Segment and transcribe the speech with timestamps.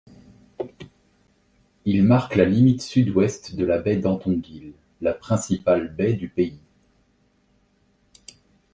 [1.85, 6.57] Il marque la limite sud-ouest de la baie d'Antongil, la principale baie du pays.